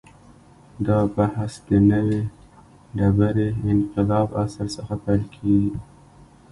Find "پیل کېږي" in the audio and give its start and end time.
5.03-5.73